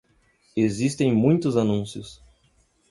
[0.55, 2.19] Existem muitos anúncios.